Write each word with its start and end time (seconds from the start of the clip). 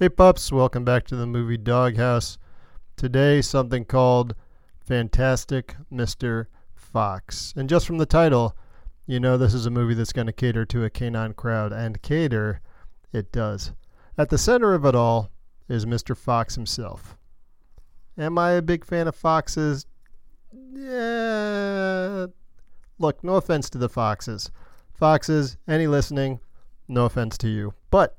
Hey 0.00 0.08
pups, 0.08 0.50
welcome 0.50 0.82
back 0.82 1.06
to 1.08 1.14
the 1.14 1.26
movie 1.26 1.58
Doghouse. 1.58 2.38
Today, 2.96 3.42
something 3.42 3.84
called 3.84 4.34
Fantastic 4.78 5.76
Mr. 5.92 6.46
Fox. 6.74 7.52
And 7.54 7.68
just 7.68 7.86
from 7.86 7.98
the 7.98 8.06
title, 8.06 8.56
you 9.04 9.20
know 9.20 9.36
this 9.36 9.52
is 9.52 9.66
a 9.66 9.70
movie 9.70 9.92
that's 9.92 10.14
going 10.14 10.26
to 10.26 10.32
cater 10.32 10.64
to 10.64 10.84
a 10.84 10.88
canine 10.88 11.34
crowd, 11.34 11.74
and 11.74 12.00
cater 12.00 12.62
it 13.12 13.30
does. 13.30 13.72
At 14.16 14.30
the 14.30 14.38
center 14.38 14.72
of 14.72 14.86
it 14.86 14.94
all 14.94 15.28
is 15.68 15.84
Mr. 15.84 16.16
Fox 16.16 16.54
himself. 16.54 17.18
Am 18.16 18.38
I 18.38 18.52
a 18.52 18.62
big 18.62 18.86
fan 18.86 19.06
of 19.06 19.14
foxes? 19.14 19.84
Yeah. 20.72 22.28
Look, 22.98 23.22
no 23.22 23.34
offense 23.34 23.68
to 23.68 23.76
the 23.76 23.90
foxes. 23.90 24.50
Foxes, 24.94 25.58
any 25.68 25.86
listening, 25.86 26.40
no 26.88 27.04
offense 27.04 27.36
to 27.36 27.48
you. 27.48 27.74
But 27.90 28.16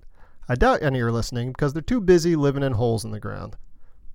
I 0.50 0.56
doubt 0.56 0.84
any 0.84 1.00
are 1.02 1.12
listening 1.12 1.52
because 1.52 1.74
they're 1.74 1.82
too 1.82 2.02
busy 2.02 2.36
living 2.36 2.64
in 2.64 2.74
holes 2.74 3.06
in 3.06 3.12
the 3.12 3.20
ground. 3.20 3.56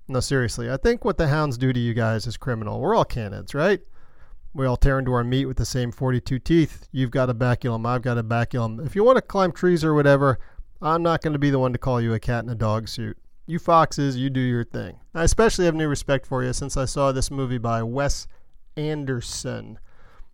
No, 0.08 0.20
seriously, 0.20 0.70
I 0.70 0.76
think 0.76 1.04
what 1.04 1.18
the 1.18 1.28
hounds 1.28 1.58
do 1.58 1.72
to 1.72 1.80
you 1.80 1.94
guys 1.94 2.26
is 2.26 2.36
criminal. 2.36 2.80
We're 2.80 2.94
all 2.94 3.04
canids, 3.04 3.54
right? 3.54 3.80
We 4.54 4.64
all 4.64 4.76
tear 4.76 4.98
into 4.98 5.12
our 5.12 5.24
meat 5.24 5.46
with 5.46 5.56
the 5.56 5.66
same 5.66 5.90
42 5.90 6.38
teeth. 6.38 6.88
You've 6.92 7.10
got 7.10 7.28
a 7.28 7.34
baculum, 7.34 7.86
I've 7.86 8.02
got 8.02 8.18
a 8.18 8.22
baculum. 8.22 8.84
If 8.84 8.94
you 8.94 9.04
want 9.04 9.16
to 9.16 9.22
climb 9.22 9.52
trees 9.52 9.84
or 9.84 9.94
whatever, 9.94 10.38
I'm 10.80 11.02
not 11.02 11.22
going 11.22 11.32
to 11.32 11.38
be 11.38 11.50
the 11.50 11.58
one 11.58 11.72
to 11.72 11.78
call 11.78 12.00
you 12.00 12.14
a 12.14 12.20
cat 12.20 12.44
in 12.44 12.50
a 12.50 12.54
dog 12.54 12.88
suit. 12.88 13.18
You 13.46 13.58
foxes, 13.58 14.16
you 14.16 14.30
do 14.30 14.40
your 14.40 14.64
thing. 14.64 15.00
I 15.14 15.24
especially 15.24 15.66
have 15.66 15.74
new 15.74 15.88
respect 15.88 16.26
for 16.26 16.42
you 16.42 16.52
since 16.52 16.76
I 16.76 16.84
saw 16.84 17.12
this 17.12 17.30
movie 17.30 17.58
by 17.58 17.82
Wes 17.82 18.26
Anderson. 18.76 19.78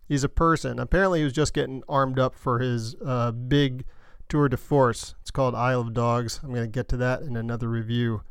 He's 0.07 0.23
a 0.23 0.29
person. 0.29 0.79
Apparently, 0.79 1.19
he 1.19 1.23
was 1.23 1.33
just 1.33 1.53
getting 1.53 1.83
armed 1.87 2.19
up 2.19 2.35
for 2.35 2.59
his 2.59 2.95
uh, 3.05 3.31
big 3.31 3.85
tour 4.33 4.49
de 4.49 4.57
force. 4.57 5.13
It's 5.21 5.29
called 5.29 5.53
Isle 5.53 5.81
of 5.81 5.93
Dogs. 5.93 6.39
I'm 6.41 6.49
going 6.49 6.63
to 6.63 6.67
get 6.67 6.87
to 6.87 6.97
that 6.97 7.21
in 7.21 7.37
another 7.37 7.69
review. 7.69 8.23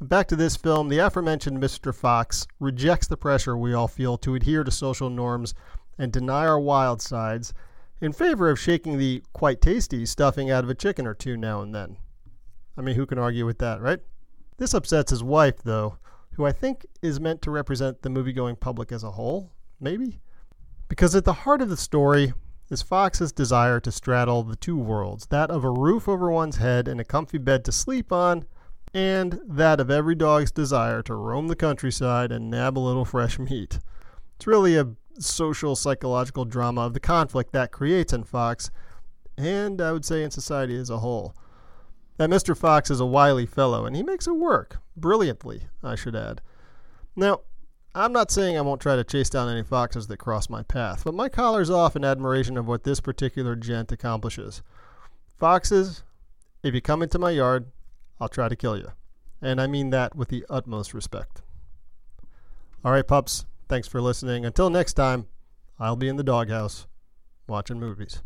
Back 0.00 0.28
to 0.28 0.36
this 0.36 0.54
film, 0.54 0.88
the 0.88 0.98
aforementioned 0.98 1.60
Mr. 1.60 1.92
Fox 1.92 2.46
rejects 2.60 3.08
the 3.08 3.16
pressure 3.16 3.56
we 3.56 3.74
all 3.74 3.88
feel 3.88 4.16
to 4.18 4.36
adhere 4.36 4.62
to 4.62 4.70
social 4.70 5.10
norms 5.10 5.52
and 5.98 6.12
deny 6.12 6.46
our 6.46 6.60
wild 6.60 7.02
sides 7.02 7.52
in 8.00 8.12
favor 8.12 8.48
of 8.48 8.60
shaking 8.60 8.96
the 8.96 9.24
quite 9.32 9.60
tasty 9.60 10.06
stuffing 10.06 10.52
out 10.52 10.62
of 10.62 10.70
a 10.70 10.74
chicken 10.76 11.04
or 11.04 11.14
two 11.14 11.36
now 11.36 11.62
and 11.62 11.74
then. 11.74 11.96
I 12.76 12.82
mean, 12.82 12.94
who 12.94 13.04
can 13.04 13.18
argue 13.18 13.44
with 13.44 13.58
that, 13.58 13.80
right? 13.80 13.98
This 14.58 14.72
upsets 14.72 15.10
his 15.10 15.24
wife, 15.24 15.64
though, 15.64 15.98
who 16.34 16.46
I 16.46 16.52
think 16.52 16.86
is 17.02 17.18
meant 17.18 17.42
to 17.42 17.50
represent 17.50 18.02
the 18.02 18.08
movie 18.08 18.32
going 18.32 18.54
public 18.54 18.92
as 18.92 19.02
a 19.02 19.10
whole, 19.10 19.50
maybe? 19.80 20.20
Because 20.86 21.16
at 21.16 21.24
the 21.24 21.32
heart 21.32 21.60
of 21.60 21.70
the 21.70 21.76
story 21.76 22.34
is 22.70 22.82
Fox's 22.82 23.32
desire 23.32 23.80
to 23.80 23.90
straddle 23.90 24.44
the 24.44 24.56
two 24.56 24.78
worlds 24.78 25.26
that 25.26 25.50
of 25.50 25.64
a 25.64 25.70
roof 25.70 26.08
over 26.08 26.30
one's 26.30 26.56
head 26.56 26.86
and 26.86 27.00
a 27.00 27.04
comfy 27.04 27.38
bed 27.38 27.64
to 27.64 27.72
sleep 27.72 28.12
on, 28.12 28.46
and 28.94 29.40
that 29.44 29.80
of 29.80 29.90
every 29.90 30.14
dog's 30.14 30.52
desire 30.52 31.02
to 31.02 31.14
roam 31.14 31.48
the 31.48 31.56
countryside 31.56 32.30
and 32.30 32.48
nab 32.48 32.78
a 32.78 32.80
little 32.80 33.04
fresh 33.04 33.38
meat. 33.38 33.80
It's 34.36 34.46
really 34.46 34.76
a 34.76 34.94
social 35.18 35.76
psychological 35.76 36.44
drama 36.44 36.82
of 36.82 36.94
the 36.94 37.00
conflict 37.00 37.52
that 37.52 37.72
creates 37.72 38.12
in 38.12 38.24
Fox, 38.24 38.70
and 39.36 39.80
I 39.80 39.92
would 39.92 40.04
say 40.04 40.22
in 40.22 40.30
society 40.30 40.76
as 40.76 40.90
a 40.90 40.98
whole. 40.98 41.34
That 42.18 42.30
Mr. 42.30 42.56
Fox 42.56 42.90
is 42.90 43.00
a 43.00 43.06
wily 43.06 43.46
fellow, 43.46 43.84
and 43.84 43.96
he 43.96 44.02
makes 44.02 44.26
it 44.26 44.36
work. 44.36 44.78
Brilliantly, 44.96 45.68
I 45.82 45.94
should 45.94 46.14
add. 46.14 46.40
Now, 47.16 47.40
I'm 47.94 48.12
not 48.12 48.30
saying 48.30 48.56
I 48.56 48.60
won't 48.60 48.80
try 48.80 48.94
to 48.94 49.02
chase 49.02 49.28
down 49.30 49.48
any 49.48 49.64
foxes 49.64 50.06
that 50.06 50.18
cross 50.18 50.48
my 50.48 50.62
path, 50.62 51.02
but 51.04 51.14
my 51.14 51.28
collar's 51.28 51.70
off 51.70 51.96
in 51.96 52.04
admiration 52.04 52.56
of 52.56 52.68
what 52.68 52.84
this 52.84 53.00
particular 53.00 53.56
gent 53.56 53.90
accomplishes. 53.90 54.62
Foxes, 55.38 56.04
if 56.62 56.72
you 56.72 56.80
come 56.80 57.02
into 57.02 57.18
my 57.18 57.30
yard, 57.30 57.66
I'll 58.20 58.28
try 58.28 58.48
to 58.48 58.54
kill 58.54 58.76
you. 58.76 58.92
And 59.42 59.60
I 59.60 59.66
mean 59.66 59.90
that 59.90 60.14
with 60.14 60.28
the 60.28 60.46
utmost 60.48 60.94
respect. 60.94 61.42
All 62.84 62.92
right, 62.92 63.06
pups, 63.06 63.44
thanks 63.68 63.88
for 63.88 64.00
listening. 64.00 64.44
Until 64.44 64.70
next 64.70 64.92
time, 64.92 65.26
I'll 65.78 65.96
be 65.96 66.08
in 66.08 66.16
the 66.16 66.22
doghouse 66.22 66.86
watching 67.48 67.80
movies. 67.80 68.22